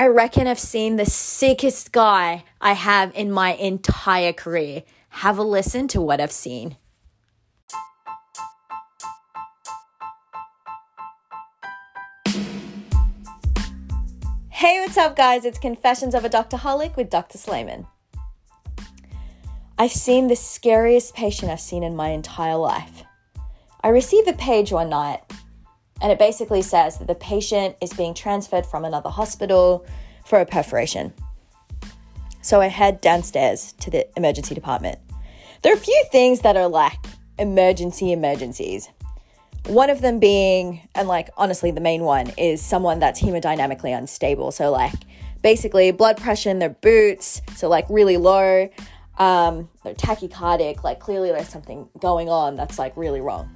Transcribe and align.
I 0.00 0.06
reckon 0.06 0.46
I've 0.46 0.58
seen 0.58 0.96
the 0.96 1.04
sickest 1.04 1.92
guy 1.92 2.44
I 2.58 2.72
have 2.72 3.14
in 3.14 3.30
my 3.30 3.52
entire 3.52 4.32
career. 4.32 4.82
Have 5.10 5.36
a 5.36 5.42
listen 5.42 5.88
to 5.88 6.00
what 6.00 6.22
I've 6.22 6.32
seen. 6.32 6.78
Hey, 14.48 14.80
what's 14.80 14.96
up, 14.96 15.16
guys? 15.16 15.44
It's 15.44 15.58
Confessions 15.58 16.14
of 16.14 16.24
a 16.24 16.30
Doctoholic 16.30 16.96
with 16.96 17.10
Dr. 17.10 17.36
Slayman. 17.36 17.86
I've 19.78 19.92
seen 19.92 20.28
the 20.28 20.36
scariest 20.36 21.14
patient 21.14 21.52
I've 21.52 21.60
seen 21.60 21.82
in 21.82 21.94
my 21.94 22.08
entire 22.08 22.56
life. 22.56 23.04
I 23.82 23.88
received 23.88 24.28
a 24.28 24.32
page 24.32 24.72
one 24.72 24.88
night, 24.88 25.20
and 26.00 26.10
it 26.10 26.18
basically 26.18 26.62
says 26.62 26.98
that 26.98 27.08
the 27.08 27.14
patient 27.14 27.76
is 27.80 27.92
being 27.92 28.14
transferred 28.14 28.66
from 28.66 28.84
another 28.84 29.10
hospital 29.10 29.86
for 30.24 30.40
a 30.40 30.46
perforation. 30.46 31.12
So 32.42 32.60
I 32.60 32.68
head 32.68 33.00
downstairs 33.00 33.72
to 33.80 33.90
the 33.90 34.06
emergency 34.16 34.54
department. 34.54 34.98
There 35.62 35.72
are 35.72 35.76
a 35.76 35.80
few 35.80 36.04
things 36.10 36.40
that 36.40 36.56
are 36.56 36.68
like 36.68 36.98
emergency 37.38 38.12
emergencies. 38.12 38.88
One 39.66 39.90
of 39.90 40.00
them 40.00 40.18
being, 40.18 40.88
and 40.94 41.06
like 41.06 41.28
honestly, 41.36 41.70
the 41.70 41.82
main 41.82 42.02
one 42.02 42.32
is 42.38 42.62
someone 42.62 42.98
that's 42.98 43.20
hemodynamically 43.20 43.96
unstable. 43.96 44.52
So, 44.52 44.70
like, 44.70 44.94
basically, 45.42 45.90
blood 45.90 46.16
pressure 46.16 46.48
in 46.48 46.60
their 46.60 46.70
boots, 46.70 47.42
so 47.56 47.68
like 47.68 47.84
really 47.90 48.16
low. 48.16 48.70
Um, 49.18 49.68
they're 49.84 49.92
tachycardic, 49.92 50.82
like, 50.82 50.98
clearly 50.98 51.30
there's 51.30 51.50
something 51.50 51.90
going 51.98 52.30
on 52.30 52.56
that's 52.56 52.78
like 52.78 52.96
really 52.96 53.20
wrong. 53.20 53.50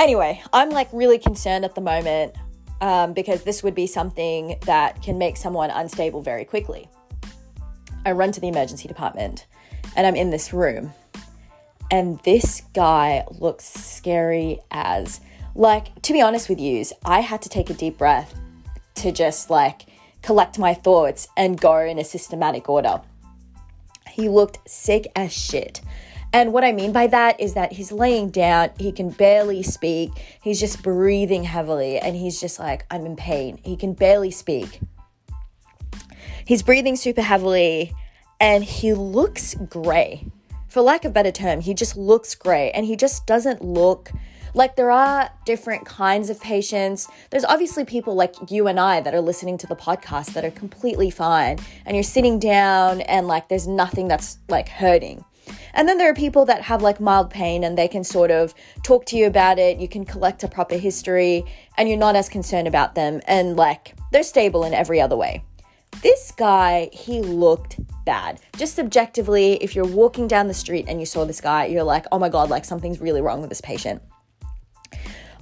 Anyway, 0.00 0.42
I'm 0.52 0.70
like 0.70 0.88
really 0.92 1.18
concerned 1.18 1.64
at 1.64 1.76
the 1.76 1.80
moment 1.80 2.34
um, 2.80 3.12
because 3.12 3.44
this 3.44 3.62
would 3.62 3.74
be 3.74 3.86
something 3.86 4.56
that 4.64 5.00
can 5.02 5.18
make 5.18 5.36
someone 5.36 5.70
unstable 5.70 6.22
very 6.22 6.44
quickly. 6.44 6.88
I 8.04 8.12
run 8.12 8.32
to 8.32 8.40
the 8.40 8.48
emergency 8.48 8.88
department 8.88 9.46
and 9.94 10.06
I'm 10.06 10.16
in 10.16 10.30
this 10.30 10.52
room 10.52 10.92
and 11.90 12.18
this 12.20 12.62
guy 12.74 13.24
looks 13.30 13.64
scary 13.64 14.60
as 14.70 15.20
like 15.54 16.00
to 16.02 16.12
be 16.12 16.20
honest 16.20 16.48
with 16.48 16.60
you 16.60 16.84
i 17.04 17.20
had 17.20 17.42
to 17.42 17.48
take 17.48 17.70
a 17.70 17.74
deep 17.74 17.98
breath 17.98 18.34
to 18.94 19.10
just 19.10 19.50
like 19.50 19.86
collect 20.22 20.58
my 20.58 20.72
thoughts 20.72 21.28
and 21.36 21.60
go 21.60 21.78
in 21.78 21.98
a 21.98 22.04
systematic 22.04 22.68
order 22.68 23.00
he 24.08 24.28
looked 24.28 24.58
sick 24.68 25.10
as 25.16 25.32
shit 25.32 25.80
and 26.32 26.52
what 26.52 26.64
I 26.64 26.72
mean 26.72 26.92
by 26.92 27.06
that 27.08 27.40
is 27.40 27.54
that 27.54 27.72
he's 27.72 27.92
laying 27.92 28.30
down, 28.30 28.70
he 28.78 28.92
can 28.92 29.10
barely 29.10 29.62
speak, 29.62 30.10
he's 30.42 30.60
just 30.60 30.82
breathing 30.82 31.44
heavily, 31.44 31.98
and 31.98 32.16
he's 32.16 32.40
just 32.40 32.58
like, 32.58 32.86
I'm 32.90 33.06
in 33.06 33.16
pain. 33.16 33.58
He 33.64 33.76
can 33.76 33.94
barely 33.94 34.30
speak. 34.30 34.80
He's 36.44 36.62
breathing 36.62 36.96
super 36.96 37.22
heavily, 37.22 37.94
and 38.40 38.64
he 38.64 38.92
looks 38.92 39.54
gray 39.54 40.26
for 40.70 40.82
lack 40.82 41.04
of 41.04 41.12
better 41.12 41.32
term, 41.32 41.60
he 41.60 41.74
just 41.74 41.96
looks 41.96 42.34
gray, 42.36 42.70
and 42.70 42.86
he 42.86 42.94
just 42.94 43.26
doesn't 43.26 43.62
look 43.62 44.12
like 44.54 44.76
there 44.76 44.90
are 44.90 45.30
different 45.44 45.84
kinds 45.84 46.30
of 46.30 46.40
patients. 46.40 47.08
There's 47.30 47.44
obviously 47.44 47.84
people 47.84 48.14
like 48.14 48.34
you 48.50 48.66
and 48.66 48.80
I 48.80 49.00
that 49.00 49.14
are 49.14 49.20
listening 49.20 49.58
to 49.58 49.66
the 49.66 49.76
podcast 49.76 50.32
that 50.32 50.44
are 50.44 50.50
completely 50.50 51.08
fine 51.08 51.58
and 51.86 51.96
you're 51.96 52.02
sitting 52.02 52.40
down 52.40 53.00
and 53.02 53.28
like 53.28 53.48
there's 53.48 53.68
nothing 53.68 54.08
that's 54.08 54.38
like 54.48 54.68
hurting. 54.68 55.24
And 55.74 55.88
then 55.88 55.98
there 55.98 56.10
are 56.10 56.14
people 56.14 56.44
that 56.46 56.62
have 56.62 56.82
like 56.82 57.00
mild 57.00 57.30
pain 57.30 57.64
and 57.64 57.76
they 57.76 57.88
can 57.88 58.04
sort 58.04 58.30
of 58.30 58.54
talk 58.82 59.06
to 59.06 59.16
you 59.16 59.26
about 59.26 59.58
it. 59.58 59.78
You 59.78 59.88
can 59.88 60.04
collect 60.04 60.42
a 60.42 60.48
proper 60.48 60.76
history 60.76 61.44
and 61.76 61.88
you're 61.88 61.98
not 61.98 62.16
as 62.16 62.28
concerned 62.28 62.68
about 62.68 62.94
them 62.94 63.20
and 63.26 63.56
like 63.56 63.94
they're 64.12 64.22
stable 64.22 64.64
in 64.64 64.74
every 64.74 65.00
other 65.00 65.16
way. 65.16 65.44
This 66.02 66.32
guy, 66.32 66.88
he 66.92 67.20
looked 67.20 67.78
bad. 68.04 68.40
Just 68.56 68.74
subjectively, 68.74 69.62
if 69.62 69.74
you're 69.74 69.84
walking 69.84 70.26
down 70.26 70.48
the 70.48 70.54
street 70.54 70.86
and 70.88 70.98
you 70.98 71.06
saw 71.06 71.24
this 71.24 71.40
guy, 71.40 71.66
you're 71.66 71.82
like, 71.82 72.06
oh 72.10 72.18
my 72.18 72.28
God, 72.28 72.48
like 72.48 72.64
something's 72.64 73.00
really 73.00 73.20
wrong 73.20 73.40
with 73.40 73.50
this 73.50 73.60
patient. 73.60 74.00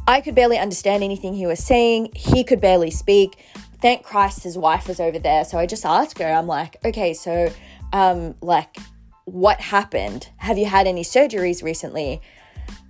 I 0.08 0.20
could 0.20 0.34
barely 0.34 0.58
understand 0.58 1.04
anything 1.04 1.34
he 1.34 1.46
was 1.46 1.62
saying. 1.62 2.12
He 2.14 2.42
could 2.42 2.60
barely 2.60 2.90
speak. 2.90 3.44
Thank 3.80 4.02
Christ 4.02 4.42
his 4.42 4.58
wife 4.58 4.88
was 4.88 4.98
over 5.00 5.18
there. 5.18 5.44
So 5.44 5.58
I 5.58 5.66
just 5.66 5.84
asked 5.84 6.18
her, 6.18 6.26
I'm 6.26 6.46
like, 6.46 6.76
okay, 6.84 7.14
so, 7.14 7.52
um, 7.92 8.34
like, 8.40 8.78
what 9.32 9.60
happened? 9.60 10.28
Have 10.38 10.58
you 10.58 10.66
had 10.66 10.86
any 10.86 11.02
surgeries 11.02 11.62
recently? 11.62 12.20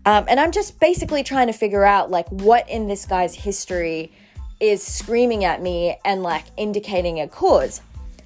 Um, 0.07 0.25
and 0.29 0.41
I'm 0.41 0.53
just 0.53 0.81
basically 0.81 1.23
trying 1.23 1.49
to 1.49 1.53
figure 1.53 1.85
out, 1.85 2.11
like, 2.11 2.29
what 2.29 2.69
in 2.69 2.89
this 2.89 3.05
guy's 3.05 3.35
history 3.35 4.13
is 4.61 4.83
screaming 4.83 5.45
at 5.45 5.63
me 5.63 5.97
and 6.05 6.23
like 6.23 6.45
indicating 6.57 7.21
a 7.21 7.29
cause. 7.29 7.81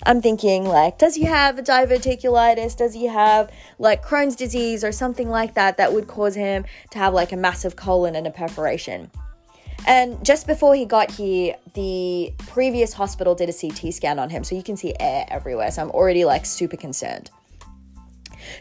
I'm 0.05 0.21
thinking 0.21 0.65
like, 0.65 0.99
does 0.99 1.15
he 1.15 1.25
have 1.25 1.57
diverticulitis? 1.57 2.77
Does 2.77 2.95
he 2.95 3.07
have 3.07 3.53
like 3.79 4.05
Crohn's 4.05 4.35
disease 4.35 4.83
or 4.83 4.91
something 4.91 5.29
like 5.29 5.55
that 5.55 5.77
that 5.77 5.93
would 5.93 6.09
cause 6.09 6.35
him 6.35 6.65
to 6.91 6.99
have 6.99 7.15
like 7.15 7.33
a 7.33 7.37
massive 7.37 7.77
colon 7.77 8.17
and 8.17 8.27
a 8.27 8.31
perforation? 8.31 9.11
And 9.87 10.25
just 10.25 10.47
before 10.47 10.75
he 10.75 10.85
got 10.85 11.11
here, 11.11 11.57
the 11.75 12.33
previous 12.39 12.93
hospital 12.93 13.35
did 13.35 13.49
a 13.49 13.53
CT 13.53 13.93
scan 13.93 14.19
on 14.19 14.31
him, 14.31 14.45
so 14.45 14.55
you 14.55 14.63
can 14.63 14.77
see 14.77 14.95
air 14.99 15.25
everywhere. 15.29 15.71
So 15.71 15.83
I'm 15.83 15.91
already 15.91 16.25
like 16.25 16.47
super 16.47 16.77
concerned. 16.77 17.31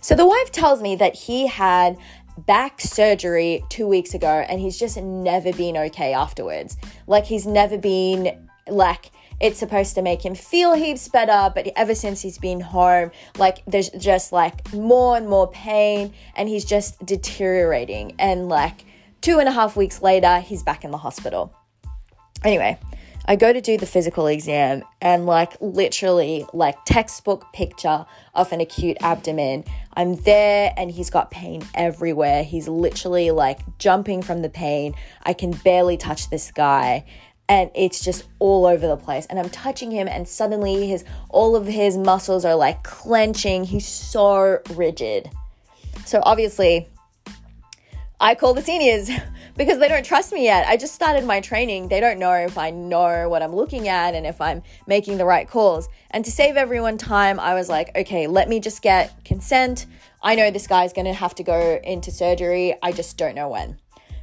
So 0.01 0.15
the 0.15 0.25
wife 0.25 0.51
tells 0.51 0.81
me 0.81 0.95
that 0.95 1.15
he 1.15 1.47
had 1.47 1.97
back 2.37 2.81
surgery 2.81 3.63
two 3.69 3.87
weeks 3.87 4.13
ago 4.13 4.45
and 4.49 4.59
he's 4.59 4.77
just 4.77 4.97
never 4.97 5.53
been 5.53 5.77
okay 5.77 6.13
afterwards. 6.13 6.75
Like 7.07 7.25
he's 7.25 7.45
never 7.45 7.77
been 7.77 8.49
like 8.67 9.11
it's 9.39 9.57
supposed 9.57 9.95
to 9.95 10.03
make 10.03 10.23
him 10.23 10.35
feel 10.35 10.73
heaps 10.73 11.07
better, 11.07 11.51
but 11.53 11.67
ever 11.75 11.95
since 11.95 12.21
he's 12.21 12.37
been 12.37 12.61
home, 12.61 13.09
like 13.37 13.63
there's 13.65 13.89
just 13.89 14.31
like 14.31 14.71
more 14.73 15.17
and 15.17 15.27
more 15.27 15.49
pain 15.49 16.13
and 16.35 16.47
he's 16.47 16.65
just 16.65 17.03
deteriorating. 17.05 18.15
And 18.19 18.49
like 18.49 18.85
two 19.21 19.39
and 19.39 19.49
a 19.49 19.51
half 19.51 19.75
weeks 19.75 20.01
later, 20.01 20.39
he's 20.39 20.61
back 20.61 20.83
in 20.83 20.91
the 20.91 20.97
hospital. 20.97 21.53
Anyway, 22.43 22.79
I 23.25 23.35
go 23.35 23.53
to 23.53 23.61
do 23.61 23.77
the 23.77 23.85
physical 23.85 24.27
exam 24.27 24.83
and 25.01 25.25
like 25.25 25.55
literally 25.61 26.45
like 26.53 26.83
textbook 26.85 27.45
picture 27.53 28.05
of 28.33 28.51
an 28.51 28.61
acute 28.61 28.97
abdomen. 29.01 29.63
I'm 29.93 30.15
there 30.15 30.73
and 30.75 30.89
he's 30.89 31.09
got 31.09 31.31
pain 31.31 31.63
everywhere. 31.75 32.43
He's 32.43 32.67
literally 32.67 33.31
like 33.31 33.59
jumping 33.77 34.21
from 34.21 34.41
the 34.41 34.49
pain. 34.49 34.95
I 35.23 35.33
can 35.33 35.51
barely 35.51 35.97
touch 35.97 36.29
this 36.29 36.51
guy 36.51 37.05
and 37.47 37.69
it's 37.75 38.01
just 38.03 38.23
all 38.39 38.65
over 38.65 38.87
the 38.87 38.95
place 38.95 39.25
and 39.25 39.37
i'm 39.37 39.49
touching 39.49 39.91
him 39.91 40.07
and 40.07 40.25
suddenly 40.25 40.87
his 40.87 41.03
all 41.29 41.55
of 41.55 41.67
his 41.67 41.97
muscles 41.97 42.45
are 42.45 42.55
like 42.55 42.81
clenching 42.83 43.65
he's 43.65 43.85
so 43.85 44.59
rigid 44.75 45.29
so 46.05 46.21
obviously 46.23 46.87
i 48.21 48.33
call 48.33 48.53
the 48.53 48.61
seniors 48.61 49.09
because 49.57 49.79
they 49.79 49.87
don't 49.87 50.05
trust 50.05 50.31
me 50.31 50.43
yet. 50.43 50.67
I 50.67 50.77
just 50.77 50.95
started 50.95 51.25
my 51.25 51.39
training. 51.39 51.87
They 51.87 51.99
don't 51.99 52.19
know 52.19 52.33
if 52.33 52.57
I 52.57 52.69
know 52.69 53.27
what 53.29 53.41
I'm 53.41 53.53
looking 53.53 53.87
at 53.87 54.15
and 54.15 54.25
if 54.25 54.39
I'm 54.39 54.61
making 54.87 55.17
the 55.17 55.25
right 55.25 55.47
calls. 55.47 55.89
And 56.11 56.23
to 56.25 56.31
save 56.31 56.55
everyone 56.55 56.97
time, 56.97 57.39
I 57.39 57.53
was 57.53 57.69
like, 57.69 57.95
okay, 57.95 58.27
let 58.27 58.49
me 58.49 58.59
just 58.59 58.81
get 58.81 59.23
consent. 59.25 59.87
I 60.23 60.35
know 60.35 60.51
this 60.51 60.67
guy's 60.67 60.93
going 60.93 61.05
to 61.05 61.13
have 61.13 61.35
to 61.35 61.43
go 61.43 61.79
into 61.83 62.11
surgery. 62.11 62.75
I 62.81 62.91
just 62.91 63.17
don't 63.17 63.35
know 63.35 63.49
when. 63.49 63.77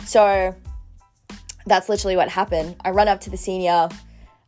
So 0.04 0.54
that's 1.66 1.88
literally 1.88 2.16
what 2.16 2.28
happened. 2.28 2.76
I 2.84 2.90
run 2.90 3.08
up 3.08 3.20
to 3.22 3.30
the 3.30 3.36
senior. 3.36 3.88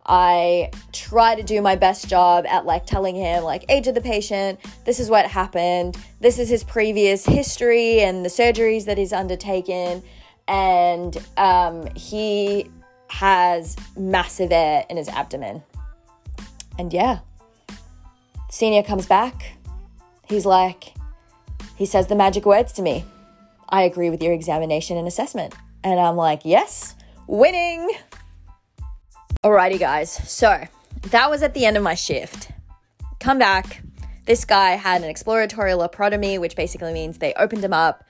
I 0.06 0.70
try 0.92 1.34
to 1.34 1.42
do 1.42 1.60
my 1.60 1.76
best 1.76 2.08
job 2.08 2.46
at 2.46 2.64
like 2.64 2.86
telling 2.86 3.14
him 3.14 3.44
like 3.44 3.64
age 3.68 3.86
of 3.86 3.94
the 3.94 4.00
patient, 4.00 4.58
this 4.84 4.98
is 4.98 5.10
what 5.10 5.26
happened, 5.26 5.96
this 6.20 6.38
is 6.38 6.48
his 6.48 6.64
previous 6.64 7.24
history 7.24 8.00
and 8.00 8.24
the 8.24 8.28
surgeries 8.28 8.86
that 8.86 8.98
he's 8.98 9.12
undertaken 9.12 10.02
and 10.48 11.16
um, 11.36 11.86
he 11.94 12.68
has 13.08 13.76
massive 13.96 14.52
air 14.52 14.84
in 14.88 14.96
his 14.96 15.08
abdomen. 15.08 15.62
And 16.78 16.92
yeah, 16.92 17.20
senior 18.50 18.82
comes 18.82 19.06
back. 19.06 19.56
He's 20.28 20.46
like, 20.46 20.94
he 21.76 21.86
says 21.86 22.06
the 22.06 22.14
magic 22.14 22.46
words 22.46 22.72
to 22.74 22.82
me. 22.82 23.04
I 23.68 23.82
agree 23.82 24.10
with 24.10 24.22
your 24.22 24.32
examination 24.32 24.96
and 24.96 25.06
assessment. 25.06 25.54
And 25.84 25.98
I'm 26.00 26.16
like, 26.16 26.40
yes, 26.44 26.94
winning. 27.26 27.88
Alrighty, 29.44 29.78
guys. 29.78 30.10
So 30.10 30.64
that 31.02 31.30
was 31.30 31.42
at 31.42 31.54
the 31.54 31.64
end 31.64 31.76
of 31.76 31.82
my 31.82 31.94
shift. 31.94 32.50
Come 33.18 33.38
back. 33.38 33.82
This 34.26 34.44
guy 34.44 34.70
had 34.70 35.02
an 35.02 35.08
exploratory 35.08 35.72
laparotomy, 35.72 36.38
which 36.38 36.56
basically 36.56 36.92
means 36.92 37.18
they 37.18 37.34
opened 37.34 37.64
him 37.64 37.72
up 37.72 38.04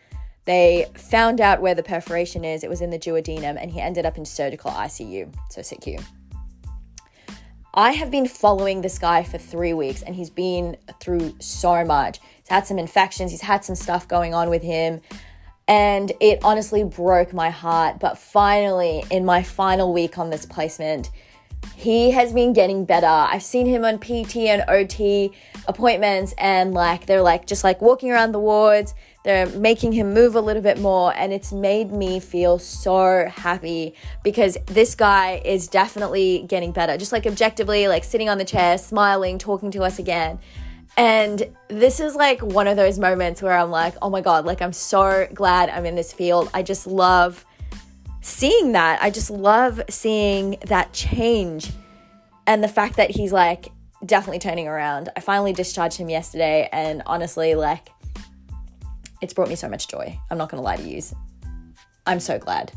they 0.45 0.87
found 0.95 1.41
out 1.41 1.61
where 1.61 1.75
the 1.75 1.83
perforation 1.83 2.45
is. 2.45 2.65
It 2.65 2.71
was 2.71 2.81
in 2.81 2.91
the 2.91 2.99
duodenum, 2.99 3.57
and 3.61 3.71
he 3.71 3.81
ended 3.81 4.07
up 4.07 4.17
in 4.17 4.25
surgical 4.25 4.71
ICU, 4.71 5.33
so 5.51 5.61
SICU. 5.61 6.03
I 7.73 7.93
have 7.93 8.11
been 8.11 8.27
following 8.27 8.81
this 8.81 8.99
guy 8.99 9.23
for 9.23 9.39
three 9.39 9.75
weeks, 9.75 10.03
and 10.03 10.17
he's 10.17 10.31
been 10.31 10.77
through 10.99 11.37
so 11.39 11.85
much. 11.85 12.19
He's 12.39 12.49
had 12.49 12.67
some 12.67 12.79
infections, 12.79 13.31
he's 13.31 13.43
had 13.43 13.65
some 13.65 13.77
stuff 13.77 14.09
going 14.09 14.35
on 14.35 14.51
with 14.51 14.63
him, 14.63 15.01
and 15.71 16.13
it 16.19 16.41
honestly 16.43 16.83
broke 16.83 17.33
my 17.33 17.49
heart. 17.49 18.01
But 18.01 18.19
finally, 18.19 19.05
in 19.09 19.25
my 19.25 19.45
final 19.45 19.93
week 19.93 20.19
on 20.19 20.29
this 20.29 20.45
placement, 20.45 21.11
he 21.77 22.11
has 22.11 22.33
been 22.33 22.53
getting 22.53 22.85
better. 22.85 23.07
I've 23.07 23.45
seen 23.45 23.67
him 23.67 23.85
on 23.85 23.99
PT 23.99 24.37
and 24.49 24.65
OT 24.67 25.33
appointments, 25.69 26.35
and 26.39 26.75
like 26.75 27.07
they're 27.07 27.23
like 27.23 27.47
just 27.47 27.63
like 27.63 27.81
walking 27.81 28.11
around 28.11 28.33
the 28.33 28.41
wards. 28.41 28.95
They're 29.23 29.47
making 29.51 29.93
him 29.93 30.13
move 30.13 30.35
a 30.35 30.41
little 30.41 30.63
bit 30.63 30.81
more, 30.81 31.15
and 31.15 31.33
it's 31.33 31.53
made 31.53 31.93
me 31.93 32.19
feel 32.19 32.59
so 32.59 33.29
happy 33.29 33.95
because 34.25 34.59
this 34.67 34.97
guy 34.97 35.41
is 35.45 35.69
definitely 35.69 36.47
getting 36.49 36.73
better. 36.73 36.99
Just 36.99 37.13
like 37.13 37.27
objectively, 37.27 37.87
like 37.87 38.03
sitting 38.03 38.29
on 38.29 38.39
the 38.39 38.45
chair, 38.45 38.77
smiling, 38.77 39.39
talking 39.39 39.71
to 39.71 39.83
us 39.83 40.01
again. 40.01 40.41
And 40.97 41.57
this 41.69 42.01
is 42.01 42.15
like 42.15 42.43
one 42.43 42.67
of 42.67 42.77
those 42.77 42.99
moments 42.99 43.41
where 43.41 43.57
I'm 43.57 43.71
like, 43.71 43.95
oh 44.03 44.11
my 44.11 44.21
God, 44.21 44.45
like 44.45 44.61
I'm 44.61 44.73
so 44.73 45.27
glad 45.33 45.71
I'm 45.71 45.87
in 45.87 45.95
this 45.95 46.13
field. 46.13 46.51
I 46.53 46.63
just 46.63 46.87
love 46.87 47.45
seeing 48.21 48.73
that. 48.73 49.03
I 49.03 49.11
just 49.11 49.31
love 49.31 49.81
seeing 49.89 50.59
that 50.67 50.93
change 50.93 51.71
and 52.47 52.63
the 52.63 52.69
fact 52.69 52.97
that 52.97 53.11
he's 53.11 53.33
like 53.33 53.71
definitely 54.05 54.39
turning 54.39 54.69
around. 54.69 55.09
I 55.17 55.21
finally 55.21 55.53
discharged 55.53 55.97
him 55.97 56.09
yesterday, 56.09 56.69
and 56.73 57.03
honestly, 57.07 57.55
like, 57.55 57.91
it's 59.21 59.35
brought 59.35 59.49
me 59.49 59.55
so 59.55 59.69
much 59.69 59.89
joy. 59.89 60.19
I'm 60.31 60.39
not 60.39 60.49
gonna 60.49 60.63
lie 60.63 60.77
to 60.77 60.83
you. 60.83 61.03
I'm 62.07 62.21
so 62.21 62.39
glad. 62.39 62.73